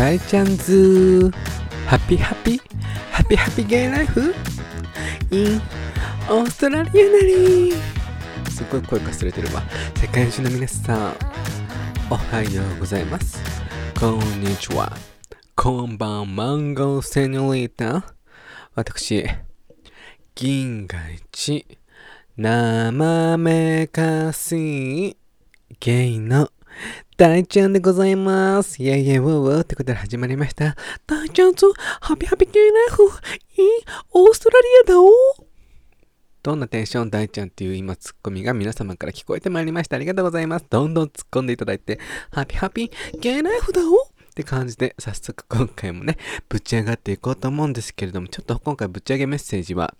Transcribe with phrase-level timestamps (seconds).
[0.00, 1.30] 大ちゃんズ
[1.86, 2.18] ハッピー。
[2.20, 2.58] ハッピー
[3.12, 4.34] ハッピーハッピーゲイライフ
[5.30, 5.60] in
[6.30, 7.72] オーストラリアなり。
[8.50, 9.62] すっごい声かすれてるわ。
[9.96, 11.14] 世界中の皆さん
[12.08, 13.42] おはようございます。
[14.00, 14.90] こんにちは。
[15.54, 18.14] こんばんマンゴーセニョリータ
[18.74, 19.26] 私
[20.34, 21.66] 銀河一
[22.38, 25.16] 生めかしい
[25.78, 26.50] ゲイの
[27.20, 28.82] 大ちゃんでございます。
[28.82, 30.74] イェイイェイウォーウォーってことで始まりました。
[31.06, 33.02] 大ちゃんとハピハピゲイライフ
[33.58, 33.68] in
[34.12, 35.10] オーストラリアだお
[36.42, 39.96] どんなテンション大ちゃんっていう今ツッコミが皆様から聞こえてまいりました。
[39.96, 40.64] ありがとうございます。
[40.70, 43.96] どんどん突っ込んでいただいて、ハピハピゲイライフだおっ
[44.34, 46.16] て感じで、早速今回もね、
[46.48, 49.94] ぶち上がっていこうと思うんですけれども、ちょっと今回ぶち上げメッセージは、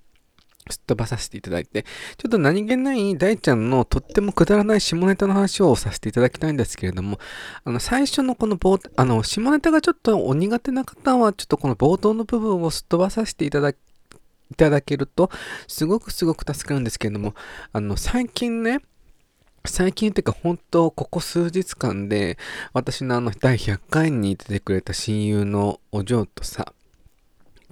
[0.70, 1.84] すっ飛ばさせていただいて、
[2.16, 7.18] ちょっと何気ない大ちゃんのとってもくだらない下ネタの話をさせていただきたいんですけれども、
[7.64, 13.74] あの、最初のこの冒、あの、下ネタがちょっとお苦手な方は、ちょっとこの冒頭の部分をすっ飛ばさせていただい
[14.56, 15.30] ただけると、
[15.68, 17.34] すごくすごく助かるんですけれども、
[17.72, 18.80] あの、最近ね、
[19.66, 22.38] 最近っていうか本当ここ数日間で
[22.72, 26.72] 私のあの第100回に出てくれた親友のお嬢とさ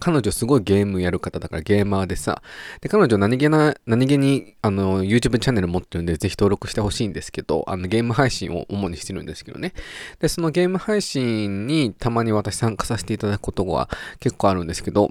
[0.01, 2.43] 彼女すごいゲームやる方だからゲーマーでさ、
[2.81, 9.75] で、彼女何気な、何気に、あの、YouTube チャンネル持ってるんで、ぜひ登録してほしいんですけど、あの、ゲーム配信を主にしてるんですけどね。
[10.21, 13.89] で、そのゲーム配信にたまに私参加させていただくことが
[14.21, 15.11] 結構あるんですけど、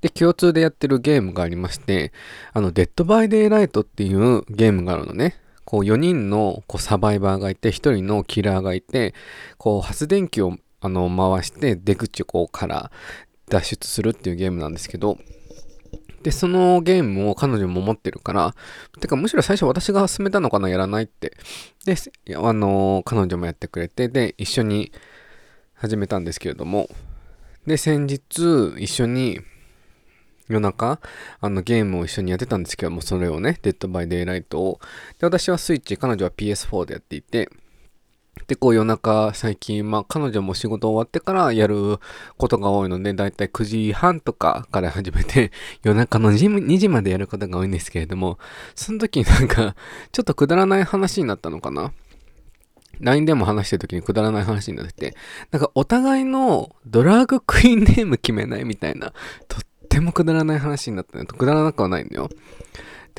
[0.00, 2.12] で、共通でやってるゲームがありまして、
[2.52, 5.36] あの、デッドバイデイライトっていうゲームがあるのね。
[5.64, 9.14] こう、4人のこうサバイバーがいて、1人のキラーがいて、
[9.58, 12.90] こう、発電機をあの、回して、出口をこうから
[13.50, 15.18] 脱出するっていうゲームなんですけど、
[16.22, 18.54] で、そのゲームを彼女も持ってるから、
[19.00, 21.36] てかむしろ最初私が勧めたのかな、やらないって。
[21.84, 21.96] で、
[22.36, 24.92] あの、彼女もやってくれて、で、一緒に
[25.74, 26.88] 始めたんですけれども、
[27.66, 29.40] で、先日一緒に
[30.48, 31.00] 夜中、
[31.40, 34.80] あのゲームを一緒にやってたんですけども、それをね、デッドバイデイライトを。
[35.18, 37.48] で、私はスイッチ、彼女は PS4 でやっていて、
[38.46, 41.98] で、こう夜中、最近、まあ彼女も仕事終わってからやる
[42.36, 45.52] ことが多いので、だいたい9時半とかから始めて、
[45.82, 48.38] 夜中の2時までやることが多いんですけれども、
[48.74, 49.74] その時になんか、
[50.12, 51.92] ちょっとくだらない話になったのかな
[53.00, 55.16] ?LINE でも話してる時にくだらない話になってて、
[55.50, 59.12] なんかお互いのドラッグクイーンネーム決めないみたいな、
[59.48, 61.24] とってもくだらない話になったね。
[61.26, 62.28] くだらなくはないんだよ。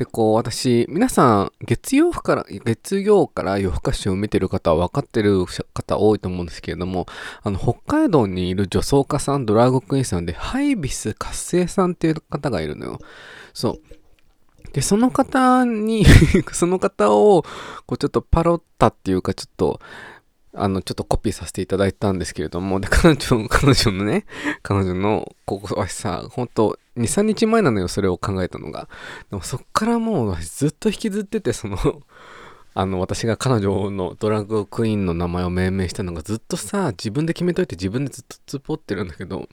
[0.02, 7.06] で、こう、私、皆さん、月曜から、月曜から夜更かしを見てる方は分かってる方多いと思うんですけれども、
[7.44, 12.98] あの、北海道にいる女装家さん、ドラァグクイーンさんで、ハイビス活性さんっていう方がいるのよ。
[13.54, 14.72] そう。
[14.72, 16.04] で、その方に
[16.50, 17.44] その方を、
[17.86, 19.78] こう、ちょっとパロッタっていうか、ちょっと、
[20.52, 24.24] あの、ちょっとコピーさせていただいたんですけれども、で、彼女、彼女のね、
[24.64, 28.88] 彼女の、ここ、私さ、本当23日前なのよそれを考えたのが。
[29.30, 31.78] でもそっからもうずっと引きずっててその
[32.74, 39.48] あの私が彼女のドラッグクイーンの名前を命名したのがずっとさ自分で決めといて自分でずっと突っぽってるんだけど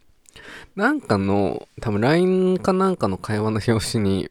[0.75, 4.29] なんかの多分 LINE かなんかの会話の表紙に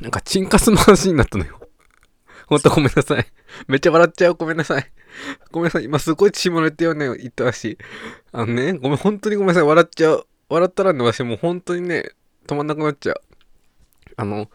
[0.00, 1.58] なんかチンカスの話になったのよ。
[2.46, 3.26] ほんとごめんなさい。
[3.66, 4.34] めっちゃ笑っちゃう。
[4.34, 4.92] ごめんなさい。
[5.50, 5.84] ごめんなさい。
[5.84, 7.78] 今すごい血もれてよね言ったし
[8.32, 9.62] あのねごめん本当にごめんなさい。
[9.64, 10.26] 笑っちゃう。
[10.48, 12.10] 笑ったらね、私もう本当にね、
[12.46, 13.20] 止まんなくなっちゃう。
[14.16, 14.48] あの、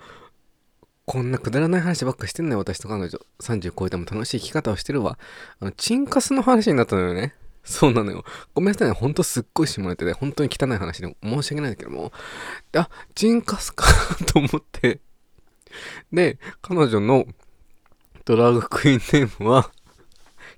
[1.05, 3.19] こんなくだらない話ばっかしてんのよ、私と彼女。
[3.41, 5.17] 30超えても楽しい生き方をしてるわ。
[5.59, 7.35] あの、チンカスの話になったのよね。
[7.63, 8.23] そうなのよ。
[8.53, 8.93] ごめんなさいね。
[8.93, 12.11] ほんとすっごい下ネタで、本当に汚い話で申し訳ないんだけども。
[12.75, 13.85] あ、チンカスか
[14.25, 15.01] と思って。
[16.11, 17.25] で、彼女の
[18.25, 19.71] ドラッグクイーンネームは、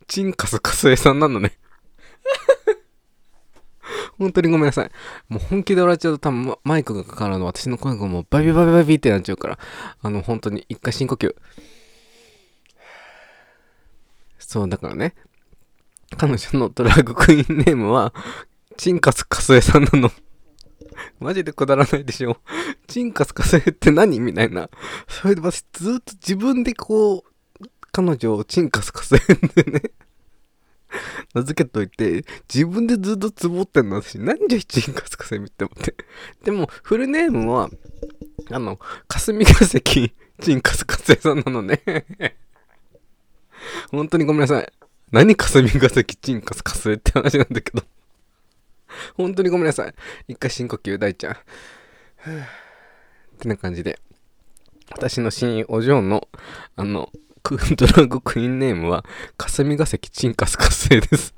[0.07, 1.57] チンカスカスエさんなのね
[4.17, 4.91] 本当にごめんなさい。
[5.27, 9.59] もう本気で笑っちゃうと多分マイクがかかるの私の声がもうバビバビバビってなっちゃうから、
[10.01, 11.35] あの本当に一回深呼吸。
[14.37, 15.15] そう、だからね、
[16.17, 18.13] 彼女のドラッグクイーンネームは、
[18.77, 20.11] チンカスカスエさんなの。
[21.19, 22.37] マジでくだらないでしょ。
[22.87, 24.69] チンカスカスエって何みたいな。
[25.07, 27.23] それで私ずっと自分でこう、
[27.91, 29.19] 彼女をチンカスカスエ
[29.63, 29.81] でね、
[31.33, 35.95] 名付けといて、自分でずっとつぼってんの私、なんじゃチンカスカスエって思って。
[36.43, 37.69] でも、フルネームは、
[38.51, 41.81] あの、霞が関 チンカスカスエさんなのね。
[43.91, 44.73] 本当にごめんなさい。
[45.11, 47.83] 何霞が関チンカスカスって話なんだけど。
[49.15, 49.93] 本当にごめんなさい。
[50.27, 51.33] 一回深呼吸、大ちゃん。
[51.33, 51.37] っ
[53.39, 53.99] てな感じで。
[54.91, 56.27] 私の親友、お嬢の、
[56.75, 57.11] あの、
[57.75, 59.05] ドラッグクイーンネームは、
[59.37, 61.33] 霞が関チンカスカスエです。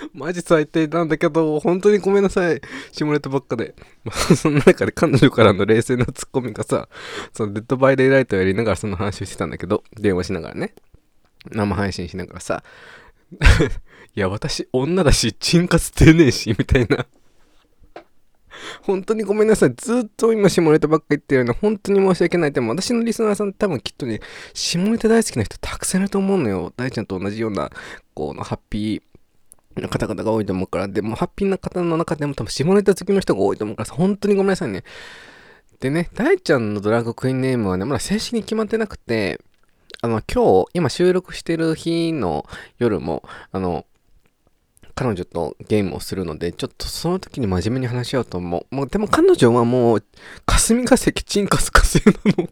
[0.12, 2.60] マジ最低なんだけど、本当にごめんなさい。
[2.92, 3.74] 下ネタばっかで。
[4.04, 6.88] まあ、 その中で彼女からの冷静なツッコミがさ、
[7.32, 10.74] そのデッドバイデイライトやりながらその話をしてたんだけど、電話しながらね。
[11.50, 12.62] 生配信しながらさ、
[14.14, 17.06] いや、私女だし、チンカスてねえし、みたいな。
[18.86, 19.74] 本当にごめんなさい。
[19.74, 22.52] ずっと今下ネタばっか言ってるの本当に申し訳ない。
[22.52, 24.20] でも私のリスナーさん多分きっとね、
[24.52, 26.72] 下ネタ大好きな人たくさんいると思うのよ。
[26.76, 27.70] 大ちゃんと同じような、
[28.12, 30.88] このハッピーな方々が多いと思うから。
[30.88, 34.84] でもハッピーな方の中でも多分下ネタ好きの人が多いと思うからさ本当にごめんなさいね。
[35.80, 39.40] でね、大ちゃんのドラッグクイーンネームはね、まだ正式に決まってなくて、
[40.02, 42.44] あの、今日、今収録してる日の
[42.78, 43.86] 夜も、あの、
[44.94, 48.74] 彼女とゲームをするので、ちょっとその時に真面目に話しようと思う。
[48.74, 50.04] もう、でも彼女はもう、
[50.46, 52.48] 霞が関チンカス火星なの。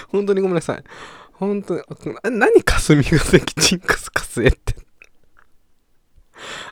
[0.08, 0.84] 本当にごめんなさい。
[1.32, 1.82] 本当に、
[2.24, 4.74] 何霞が関チンカス火星って。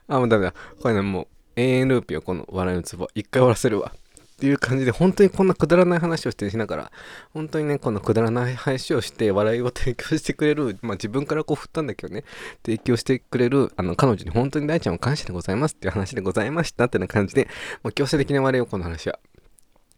[0.06, 0.54] あ、もうダメだ。
[0.80, 1.26] これね、もう、
[1.56, 3.08] 永遠ループよ、この笑いのツボ。
[3.14, 3.92] 一回終わらせるわ。
[4.38, 6.92] っていう感じで、本当にこんなくだらない話をしてしながら、
[7.34, 12.22] 本当にね、このくだらない話をして、笑いを提供してくれる、まあ自分からこう振ったんだけどね、
[12.64, 17.48] 提供してくれる、あの、彼女に本当に大ちゃんを感謝でございますっていう話でございましたってな感じで、
[17.82, 19.18] もう強制的に終われよ、この話は。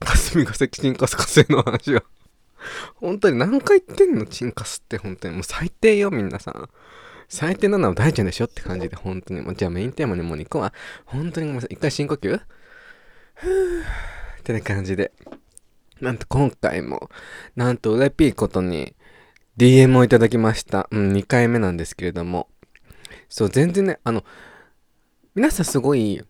[0.01, 2.03] 霞が関チンカス火星の話は。
[2.95, 5.35] 本当に何回言ってんのチンカスって本当に。
[5.35, 6.71] もう最低よ、みんなさん。
[7.29, 9.43] 最低なのは大ちゃんでしょって感じで、本当に。
[9.43, 10.73] もうじゃあメインテーマにもう2個は、
[11.05, 11.75] 本当にごめんなさい。
[11.75, 12.41] 一回深呼吸
[13.35, 14.20] ふぅ。
[14.52, 15.12] てな感じで。
[16.00, 17.11] なんと今回も、
[17.56, 18.94] なんと嬉しいことに
[19.58, 20.88] DM をいただきました。
[20.91, 22.49] うん、2回目なんですけれども。
[23.29, 24.25] そう、全然ね、あの、
[25.35, 26.23] 皆さんすごい、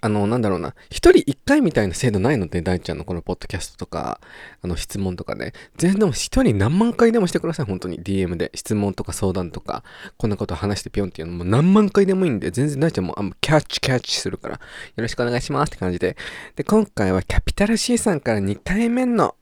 [0.00, 4.20] あの、なんだろうな、一人一回みたいな制度ないので、大ちゃんのこのポッドキャストとか、
[4.62, 8.02] あの、質問とかね、全然でも一人何万回でもしてください、本当に。
[8.02, 8.50] DM で。
[8.54, 9.84] 質問とか相談とか、
[10.16, 14.60] こんなこと話してぴょんっていうのも何万回でもいいんで、全然大ちゃんもあキャッチキャッチするから、よ
[14.96, 16.16] ろしくお願いしますって感じで。
[16.56, 19.34] で、今回はキャピタル C さんから2回目の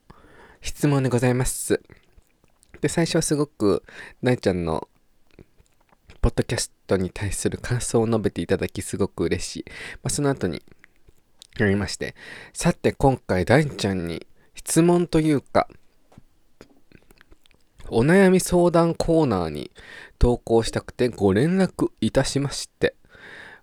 [0.61, 1.81] 質問でございます。
[2.81, 3.83] で、最初はすごく、
[4.23, 4.87] 大ちゃんの
[6.25, 9.65] ポッドキャストに対する感想を述べていただきすごく嬉しい。
[10.01, 10.63] まあ、その後に、
[11.59, 12.15] やりまして、
[12.51, 14.25] さて今回大ちゃんに
[14.55, 15.67] 質問というか、
[17.89, 19.69] お悩み相談コーナーに
[20.17, 22.95] 投稿したくてご連絡いたしまして、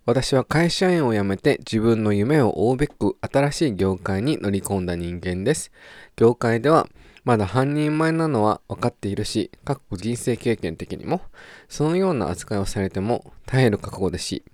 [0.06, 5.72] 私は会社員を辞めて自分の夢を追うべく新しい業界に乗り込んだ人間です。
[6.14, 6.88] 業界では
[7.24, 11.20] まだ半人前なのは分かっているし、過去人生経験的にも、
[11.68, 14.44] そのような扱いをされても耐える覚悟ですし、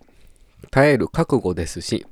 [0.71, 2.07] 耐える覚悟ですし、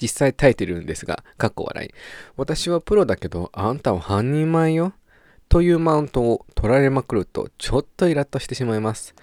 [0.00, 1.90] 実際耐えてるんですが、かっこ笑い。
[2.36, 4.92] 私はプロだけど、あんたは半人前よ。
[5.48, 9.14] というマウントを取られまくると、ちょっとイラッとしてしまいます。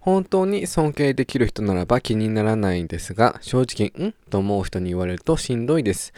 [0.00, 4.14] 本当に尊敬できる人ならば気にならないんですが、正直、ん？
[4.30, 6.12] と思う人に言われるとしんどいです。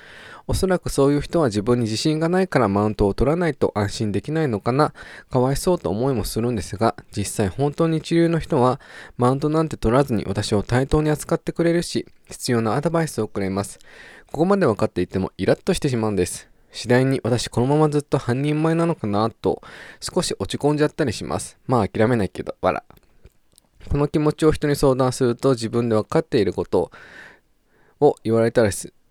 [0.46, 4.94] おそらくそういう人は自分に自信がないからマウントを取らないと安心できないのかな、
[5.30, 8.80] かわいそうと思いもするんですが、実際本当に一流の人は
[9.18, 13.78] マウントなんて取らずに私を対等に扱ってくれるし、必要なアドバイスをくれます。
[14.32, 16.53] ここまで分かっていてもイラッとしてしまうんです。
[16.74, 19.62] 次第に私このままずっと半人前なのかなと
[20.00, 21.56] 少し落ち込んじゃったりします。
[21.66, 22.84] まあ諦めないけど、わら。
[23.88, 26.90] この気持ちを人に相談すると自分で分かっていること
[28.00, 28.70] を言われたら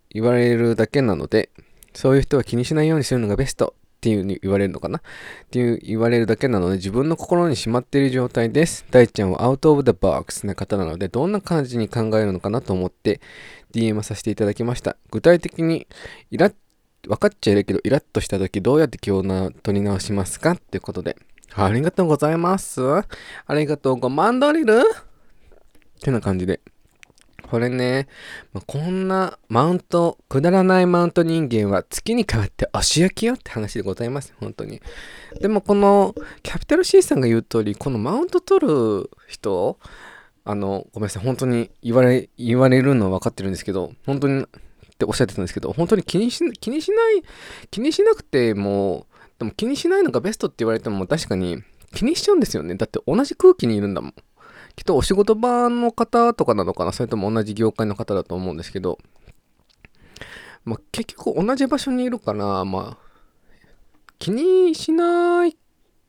[0.10, 1.50] 言われるだけなので、
[1.94, 5.02] そういう人は気にしないようにするのがベストっていうに言われるのかなっ
[5.50, 8.86] ていう言われるだけなので自分の心にしまっている状態です。
[8.92, 13.22] 大ちゃんはアウトオブザボックスな方なのでどんな感じに考えるのかなと思って
[13.74, 14.98] DM させていただきました。
[15.12, 15.88] 具体的に
[16.32, 16.54] イラッ
[17.08, 21.18] 分かっちゃいるけどイラッとした時どうやって気を取り直しますかっていうことで。
[21.56, 22.82] ありがとうございます。
[22.82, 23.06] あ
[23.50, 26.62] りがとうごまんドリルってな感じで。
[27.50, 28.08] これね、
[28.52, 34.34] ま、こんなマウント、くだらないマウント人間は月に変わって足焼きよって話でございます。
[34.40, 34.82] 本当に。
[35.40, 39.78] でもこのキャピタル C さんが言う通り、このマウント取る人、
[40.46, 44.48] あの、ごめんなさい、本当に言われ、言われるのは分かってるんですけど、本当に
[44.94, 47.24] っておっしゃってたんですけど、本当に気にし、気にしない、
[47.72, 49.08] 気にしなくても、
[49.40, 52.76] でも気にしないのがベストって言われても確かに気にしちゃうんですよね。
[52.76, 54.14] だって同じ空気にいるんだもん。
[54.76, 58.98] きっとお仕事場の方とかなのかなそれとも同じ業界の方だと思うんですけど、
[60.66, 63.04] まあ、結局同じ場所にいるから、まあ、
[64.18, 65.56] 気にしない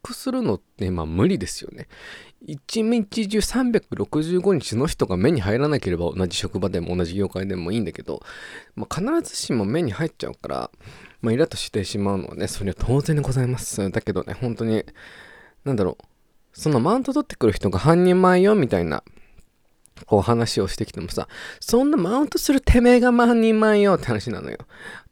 [0.02, 1.88] くするのって、まあ無理ですよね。
[2.46, 8.22] 一日中365日の人が目に入らなければ同じ職場でも同じ業界でもいいんだけど、
[8.76, 10.70] まあ、必ずしも目に入っちゃうから、
[11.22, 13.90] まあ、イラッとしてしまうのはね、それは当然でございます。
[13.90, 14.84] だけどね、本当に、
[15.64, 16.04] 何だろう、
[16.52, 19.02] そのマウント取ってくる人が半人前よみたいな
[20.06, 21.28] こう話をしてきてもさ、
[21.60, 24.58] そんなマウントするてめえが万人前よって話なのよ。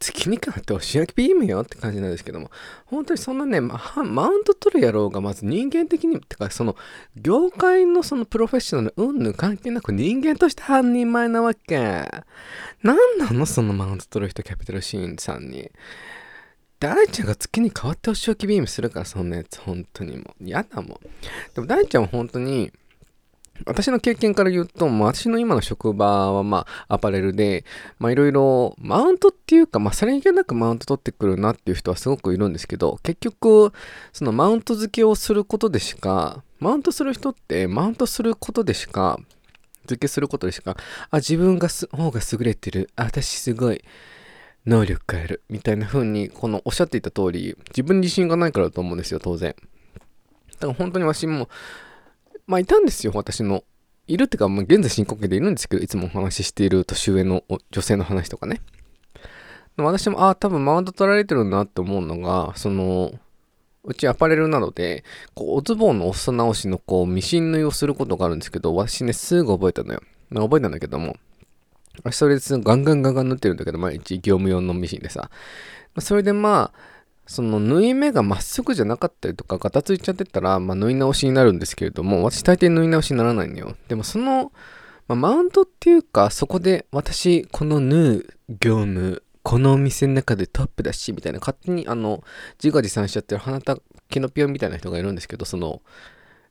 [0.01, 2.51] 月に変わって押焼きビームよって感じなんですけども、
[2.87, 6.77] 本当にそんなね、ま、マウント取る野郎がまず人間的に、てかその
[7.17, 11.79] 業界のそのプロフェッショナルうんぬ関係なく人間として半人前なわけ。
[12.83, 15.71] なんなのそのマウント取る人キャピタルシーンさんに。
[16.83, 20.45] 大ちゃんが月に変わってお仕置きビームするから、そんなやつ、本当にもう。
[20.45, 21.01] 嫌だもん。
[21.55, 22.73] でも大ちゃんは本当に、
[23.66, 27.64] 私の経験から言うと、まあ、私の今の職場はまあアパレルで、
[27.99, 33.73] まあいろいろマウントっていうか、まあさりげなくマウント取ってくるなっていう人はすごくいるんですけど、結局、
[34.12, 39.19] そのマウント付けをすることでしか、マウントする人ってマウントすることでしか、
[39.87, 40.76] 付けすることでしか、
[41.11, 43.83] あ、自分がす方が優れてる、あ、私すごい
[44.66, 49.54] 能力がある、みたいな風に、このおっしゃっていた通り、自分に自信がないからだと思うんですよ、当然。
[50.52, 51.49] だから本当に私も、
[52.53, 53.65] まあいたんですよ、私の。
[54.07, 58.61] いるってか、まあ、現在進行形でいるんですけど、いつもお話ししている年上の女性の話とかね。
[59.79, 63.13] 私も、ああ、多分マウント取られてるなって思うのが、その、
[63.85, 70.03] うちアパレルなので、こう、おズボンのお裾直しのこう、ミシン縫いをすることがあるんですけど、私ね、すぐ覚えたのよ。
[70.35, 71.17] 覚えたんだけども、
[72.05, 75.31] 私それでガンガンガンガン縫ってるんだけど、毎日業務用のミシンでさ。
[76.01, 76.79] それでまあ、
[77.26, 83.76] その縫い目がまっすぐじゃなかったりとか、ガタついちゃってたら、まあ、縫い直しになるんですけれども、私大抵縫い直しにならないのよ。
[83.88, 84.52] でもその、
[85.09, 92.23] まあ、マウントっていうか、そこで私、この縫う業務、このお店の中でトップだし、みたいな、勝手にあの、
[92.62, 95.83] 自画自賛しちゃってる花田キノピオみたいな人がいるんですけど、その、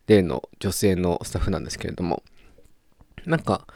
[0.07, 2.23] 例の女性のスタッフなんですけれども、
[3.25, 3.67] なんか、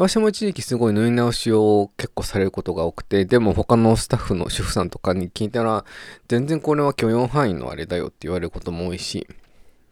[0.00, 5.84] 私も一時期すごい縫い直しを結構されることが多くて、でも他のスタッフの主婦さんとかに聞いたら、
[6.26, 9.26] 全然これは許容範囲のあれだよって言われることも多いし、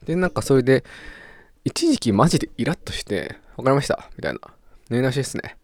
[0.06, 0.82] で、なんかそれで、
[1.64, 4.08] 一時期マジでイラッとして、わかりました？
[4.16, 4.40] みたいな。
[4.88, 5.58] 縫い直しですね。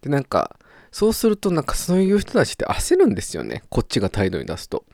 [0.00, 0.56] で、なんか、
[0.90, 3.62] そうするとなんかそういう人たちって焦るんですよね。
[3.68, 4.86] こっちが態度に出すと。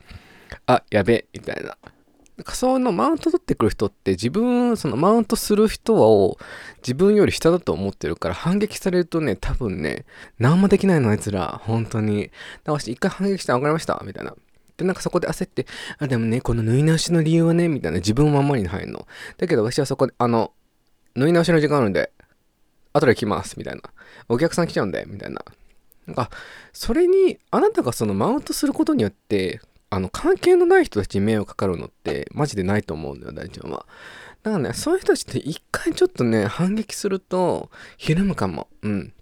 [0.65, 1.77] あ、やべ、みたいな。
[2.43, 6.37] 仮想のマウント取ってくる人って自分、そのマウントする人を
[6.77, 10.05] 自分より下だと思ってるから反撃されるとね、多分ね、
[10.37, 12.31] 何もできないのあいつら、本当に。
[12.63, 14.35] だから一回反撃して分かりましたみたいな。
[14.77, 15.67] で、なんかそこで焦って、
[15.97, 19.07] あ、でもね、この縫い直しの理由はね、みたいな自分を守りに入るの。
[19.37, 20.53] だけど私はそこで、あの、
[21.15, 22.11] 縫い直しの時間あるんで、
[22.93, 23.81] 後で来ます、みたいな。
[24.29, 25.43] お客さん来ちゃうんで、みたいな。
[26.07, 26.31] なんか、
[26.73, 33.85] それに、あなたがそのマウントすることによって、あの、関係のない人たちに迷惑かかるのって、マジでないと思うんだよ、大ちゃんは。
[34.43, 38.67] だからね、そういう人たちって一回ちょっとね、反撃すると、ひるむかも。
[38.83, 39.13] うん。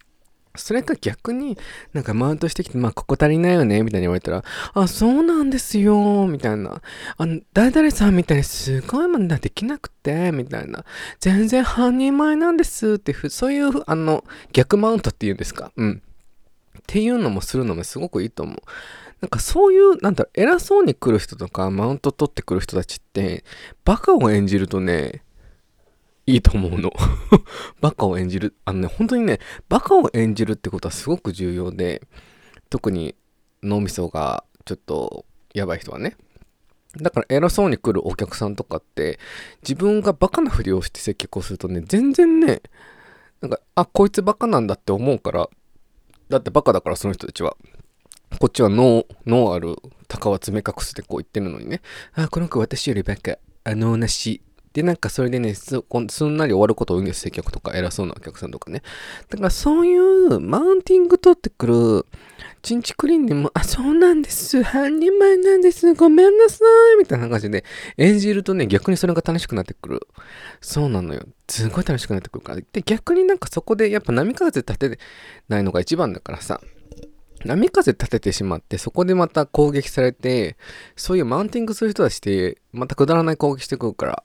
[0.58, 1.58] それか逆に、
[1.94, 4.44] なんかマウントしてきて、まあ、ここ足りないよね、みたいに言われたら、
[4.74, 6.82] あ、そうなんですよ、みたいな。
[7.18, 10.84] あの、誰々さんみたいにすごいもんだできなくて、みたいな。
[11.20, 15.72] 全然半人前なんです、って、そういう、あの、逆マウントっていうんですか。
[15.78, 16.02] うん。
[16.80, 18.58] っていうのもするのもすごくいいと思う。
[19.22, 23.44] なんかそういう、なんだろ、偉そうに来る人とか、マウント取ってくる人たちって、
[23.84, 25.24] バカを演じるとね、
[26.28, 26.92] いいと思うの。
[27.82, 28.56] バカを演じる。
[28.66, 32.02] あのね、本当にね、バカを演じるってことはすごく重要で、
[32.70, 33.16] 特に
[33.64, 36.18] 脳みそがちょっとやばい人はね。
[36.98, 39.20] だから偉そうに来るお客さんとかって、
[39.62, 42.62] 自分がバカなふりをして接客をするとね、全然ね、
[43.42, 45.50] なんか、あ、こいつバカなんだって思うから、
[46.30, 47.56] だってバカだからその人たちは。
[48.40, 49.76] こっちは脳、脳ある
[50.08, 51.82] 鷹は爪隠すってこう言ってるのにね。
[52.14, 53.38] あ、この子私よりバカ。
[53.64, 54.42] あ、脳なし。
[54.74, 58.84] で、なんかそれでねす、すんなり終わることを言うんです、接客とか、偉そうなお客さんとかね。
[59.28, 62.06] だからそういうマウンティング取ってくる、
[62.62, 64.62] チンチクリーンでも、あ、そうなんです。
[64.62, 65.96] 半人前なんです。
[65.96, 66.64] ごめんなさ
[66.94, 67.00] い。
[67.00, 67.66] みたいな感じで
[67.98, 70.08] 演じるとね、逆にそれが楽しくなってくる。
[70.62, 71.24] そうなのよ。
[71.50, 72.62] すごい楽しくなってくるから。
[72.72, 75.00] で、逆になんかそこでやっぱ波風立て
[75.50, 76.62] ないのが一番だからさ。
[77.46, 80.58] 波風立ててしまって、そこでまた攻撃されて、
[80.96, 84.24] そういうマウンティングする人たちって、またくだらない攻撃してくるから、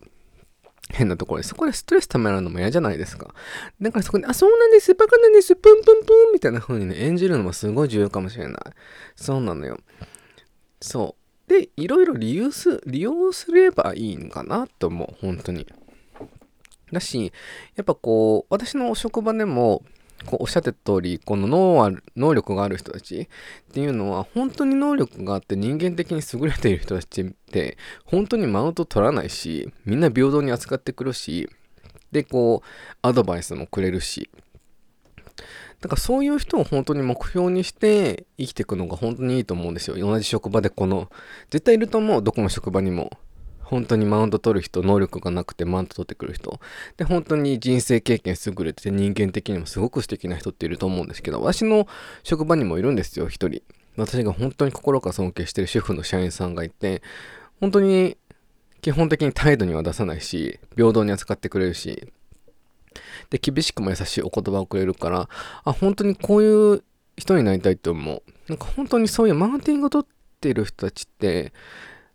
[0.90, 3.34] 変なところで、そこでストレス溜められるのも嫌じゃないですか。
[3.80, 8.54] だからそこで、あ、そうなんです、バカなんです、プンプンプンみたいな風にね、演じるのもすごい重要かもしれない。
[9.14, 9.78] そうなのよ。
[10.80, 11.16] そ
[11.48, 11.50] う。
[11.50, 15.66] で、いろいろ利用す、利用すればいいんかなと思う、本当に。
[16.92, 17.32] だし、
[17.74, 19.82] やっぱこう、私の職場でも、
[20.26, 31.48] こうおっしゃってた通り、この脳能力がある人たちっていうのは、本当に能力があって人間的に優れている人たちって、本当にマウント取らないし、みんな平等に扱ってくるし、
[32.12, 32.68] で、こう、
[33.02, 34.30] アドバイスもくれるし、
[35.80, 39.96] だからそういう人を本当に目標にして生きていくのが本当にいいと思うんですよ。
[39.96, 41.10] 同じ職場でこの、
[41.50, 43.10] 絶対いると思う、どこの職場にも。
[43.72, 46.60] 本当にマウント取る人、能力がなくてマウント取ってくる人。
[46.98, 51.88] で、本当に人生経験優れてて人間的にもすごく素敵な人っていると思うんですけど、私の
[52.22, 53.62] 職場にもいるんですよ、一人。
[53.96, 57.00] 私が本当に心から尊敬してる主婦の社員さんがいて、
[57.60, 58.18] 本当に
[58.82, 62.12] 基本的に態度には出さないし、平等に扱ってくれるし、
[63.30, 65.30] で、厳しくも優しいお言葉をくれるから、
[65.64, 66.84] あ、本当にこういう
[67.16, 68.22] 人になりたいって思う。
[68.48, 71.54] なんか本当にそういうマウンティングを取っている人たちって、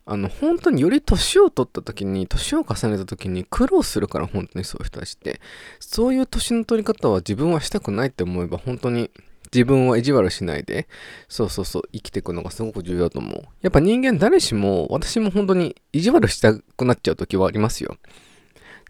[0.09, 5.41] あの、本当により年を取った時に、年を重ねた時に苦労するから、本当にそういう人たちって、
[5.81, 9.11] そういう年の取り方は自分はしたくないって思えば、本当に
[9.53, 10.87] 自分を意地悪しないで、
[11.27, 13.43] そうそうそう、生きていくのがすごく重要だと思う。
[13.61, 17.97] やっぱ人間誰しも、私も本当に意地悪したくなっちゃう時はありますよ。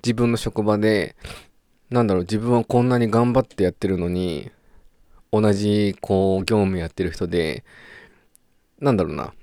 [0.03, 1.15] 自分の職場で、
[1.89, 4.51] なんだろう、自分はこんなに頑張ってやってるのに、
[5.31, 7.63] 同じ、こう、業務やってる人で、
[8.79, 9.33] なんだろうな、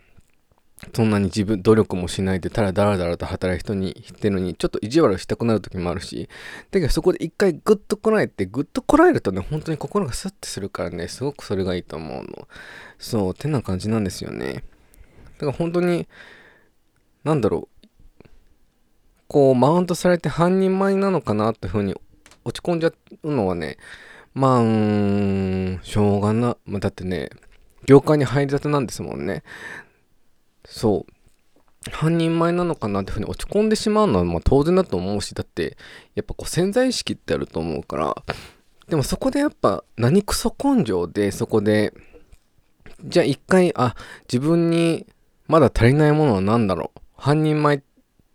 [0.92, 6.28] そんなに自分、努力もしないで、ただだらだらと働く人にしてるのに、ちょっと意地悪したくなる時もあるし、
[6.70, 12.48] だけどそこで一回グッとこらえて、グッとこらえるとね、本当に心がスッてするからね、すごくそれがいいと思うの。
[12.98, 14.64] そう、てな感じなんですよね。
[15.38, 16.06] だから本当に、
[17.24, 17.88] なんだろう、
[19.28, 21.94] こう、マウントされて半人前なのかなっていうふうに
[22.44, 23.78] 落ち込んじゃうのはね、
[24.34, 27.30] まあ、うーん、しょうがな、まあ、だってね、
[27.86, 29.42] 業界に入りたてなんですもんね。
[30.64, 31.12] そう。
[31.90, 35.76] 半人前なのかなっていうふうに落ち込んでしまうのはまあ当然だと思うし、だって
[36.14, 38.14] やっぱこう潜在意識ってあると思うから、
[38.88, 41.92] でもそこでやっぱ何クソ根性でそこで、
[43.04, 43.94] じゃあ一回、あ、
[44.32, 45.06] 自分に
[45.46, 47.00] まだ足りないものは何だろう。
[47.16, 47.80] 半人前っ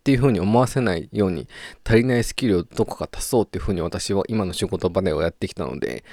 [0.03, 1.47] ていうふうに思わせないように
[1.83, 6.03] 足りないスキルをどこか足そうっていうふうに私は今の仕事場ではやってきたので、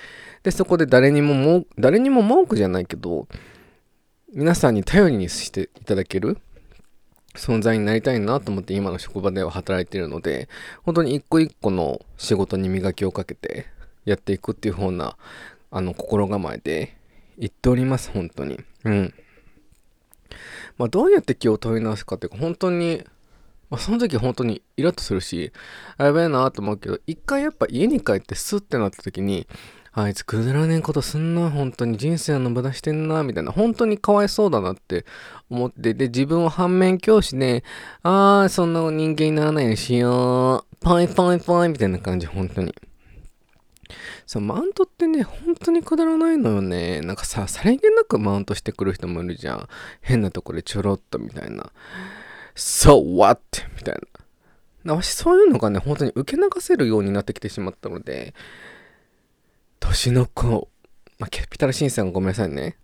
[0.42, 3.28] で、そこで誰にもも、誰にも文句じゃないけど、
[4.36, 6.36] 皆さんに頼りにしていただける
[7.36, 10.50] 存在になりたいなと思って今の職場では働いているので、
[10.82, 13.64] 本当に一個一個の仕事に磨きをかけて
[14.04, 15.16] やっていくっていう風な、
[15.70, 16.98] あの、心構えで
[17.38, 18.60] 言っております、本当に。
[18.84, 19.14] うん。
[20.76, 23.04] まあ、どうやって気を取り直すかっていうか、本当に、
[23.70, 25.50] まあ、その時本当にイラッとするし、
[25.96, 29.46] あやべえなと思うけど、一回やっぱ家に帰ってスッてなった時に、
[29.98, 35.06] あいつくだらねえことすんな、本当に人生の無駄してんな、みたいな、本当にかわいそうだなって
[35.48, 37.64] 思って、で、自分を反面教師で、
[38.02, 42.74] あー、そんな人間にならないようにしよう、パイパイパイみたいな感じ、本当に。
[44.26, 47.00] そう、マウントってね、本当にくだらないのよね。
[47.00, 49.68] なんかさ、さりげなくマウントしてくる人もいるじゃん。
[50.02, 51.72] 変なとこでちょろっとみたいな。
[52.54, 53.40] So what?
[53.74, 53.94] みたい
[54.84, 54.96] な。
[54.96, 58.34] 私そういうのがね、本当に受け流せるようになってきてしまったので、
[59.80, 60.68] 年の子、
[61.18, 62.76] まあ、キャピタル審査がごめんなさいね。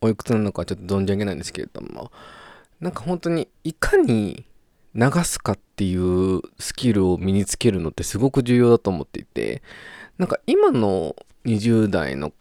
[0.00, 2.12] おいくつなのかちょっと存じ上げないんですけれども、
[2.80, 4.44] なんか本当にいかに
[4.94, 9.62] 流すかっていうスキルを身につけるのってすごく重要だと思っていて、
[10.18, 12.32] なんか今の20代の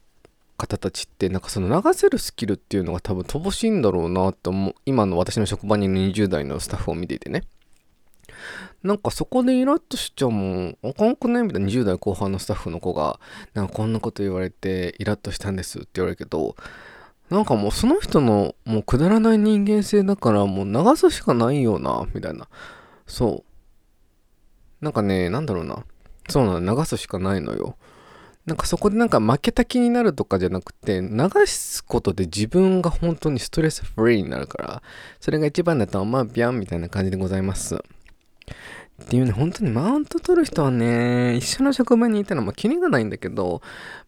[0.58, 4.76] 方たちってなんかその流せるスキルっていうのが多分乏しいんだろうなって思う。
[4.86, 7.44] 今の私の職場にいる20代のスタッフを見ていてね。
[8.84, 13.20] なんかそこでイラッとしちゃうもん、あかんくねみたいな20代後半のスタッフの子が、
[13.54, 16.56] なんかこんなこと言われてイラッとしたんですって言われるけど、
[17.30, 22.48] なんかもうその人のもうくだらない人間性だからもう流すしかないよな、みたいな。
[23.06, 23.44] そ
[24.82, 24.84] う。
[24.84, 25.84] なんかね、なんだろうな。
[26.30, 27.76] そうなの、流すしかないのよ。
[28.46, 34.82] なんかそこでなんか負けた気になるとかじゃなくて、流すことで自分が本当にストレスフリーになるから、
[35.20, 37.84] それが一番だと思うビャンみたいな感じでございます。
[39.04, 43.62] っていうね、本当にマウント取る人はね、一緒の職場にいたらまあ気にがないんだけど、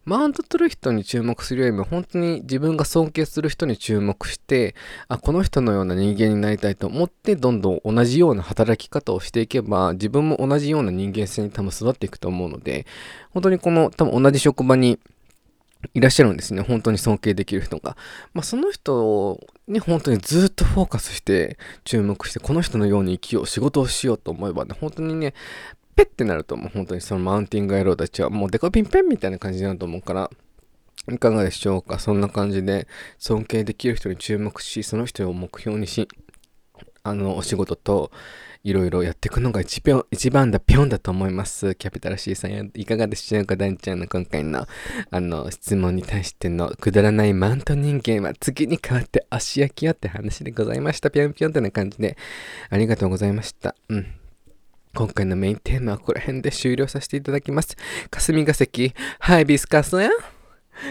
[0.04, 4.74] マウント取る人に注目するよりも本当に自分が尊敬する人に注目して、
[5.06, 12.84] あ、この人のような人間になりたいと思って、どんどん同じような働き方をしていけば、自分も同じような人間性に多分育っていくと思うので、
[13.30, 14.98] 本当にこの多分同じ職場に
[15.94, 16.62] いらっしゃるんですね。
[16.62, 17.96] 本当に尊敬できる人が。
[18.34, 25.34] まあ、その人に本当にずっとフォーカスして注目して、この人のように生きよう、仕事をしようと思えばね、本当にね、
[25.96, 26.70] ペッてなると思う。
[26.72, 30.30] 本当にそのマウンティング野郎たちはもうデコピンペンみたいな感じになると思うから、
[31.10, 32.86] いかがでしょうかそんな感じで
[33.18, 36.08] 尊敬できる人に注目し、その人を目標にし、
[37.02, 38.10] あの、お仕事と、
[38.62, 41.74] いろいろやっていくのが一番一番だ、ぴょんだと思います。
[41.74, 44.66] キャピタル C さん、いかがでしょうかダンちゃんの今回の、
[45.10, 51.10] あの、質問に対してのくだらないマント人間は次に変わって足焼きよって話でございました。
[51.10, 52.18] ぴょんぴょんってな感じで、
[52.68, 53.74] ありがとうございました。
[53.88, 54.06] うん。
[54.94, 57.76] 今回のメインテーマはここら辺で終了させていただきます。
[58.10, 60.10] 霞が関、ハイビスカスや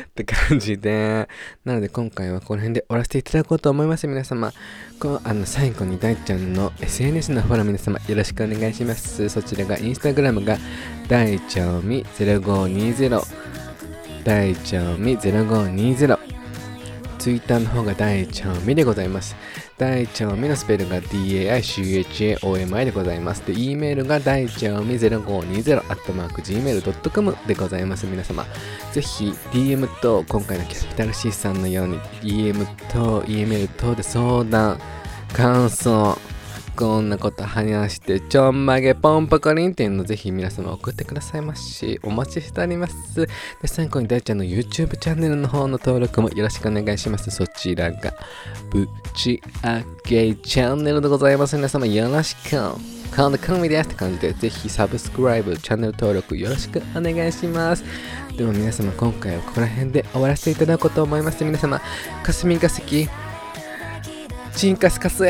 [0.06, 1.28] って感じで、
[1.66, 4.08] なので今回はこの辺で終わらせていただこうと思います。
[4.08, 4.54] 皆様、
[5.00, 9.30] こあの最後に大ちゃんの SNS のフォロー皆様よろしくお願いします。
[9.30, 10.58] そちらがインスタグラムが
[11.08, 13.22] 大ちゃんみ0520
[14.24, 16.18] 大ちゃんみ0520
[17.18, 19.36] ツイッターの方が大ちゃんみでございます。
[19.80, 23.40] 大ちゃんみのスペルが DAICHAOMI でございます。
[23.48, 28.06] で、E メールが大ちゃんみ0520アットマーク Gmail.com でございます。
[28.06, 28.46] 皆様、
[28.92, 34.78] ぜひ DM と今回のキャピタル C さんのように DM と E メール等で相談、
[35.34, 36.18] 感想、
[36.80, 43.26] こんなこと話して、ちょんまげポンポコリンっていうのぜひ皆様送ってくださいまし、お待ちしております。
[43.26, 43.28] で、
[43.66, 47.32] 最後に大ちゃんの YouTube チャンネルの方の登録もよろしくお願いします。
[47.32, 48.14] そちらが、
[48.72, 51.58] ぶちあげチャンネルでございます。
[51.58, 52.56] 皆様よろしく。
[53.14, 57.84] こんな組ですって感じで、ぜひサブスクライブ、チャンネル登録よろしくお願いします。
[58.38, 61.44] では皆様、今回はここら辺で終わらせていただこうと思います。
[61.44, 61.82] 皆様、
[62.24, 63.10] 霞が関、
[64.56, 65.26] チンカスカス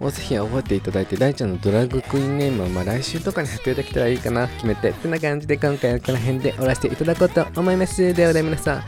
[0.00, 0.06] や。
[0.06, 8.14] をぜひ覚えていただいて、大ちゃんのドラッグクイーンネームをまあ来週とかに発表できたらいいかな、決めて、ってな感じで今回はこの辺で終わらせていただこうと思います。
[8.14, 8.84] ではでは皆さん、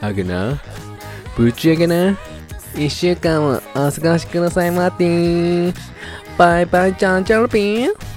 [0.00, 0.60] あげな、
[1.36, 2.18] ぶち上げな、
[2.76, 5.74] 一週間をお過ごしくださいマーティン
[6.38, 8.09] バイバイちゃんちゃんピン。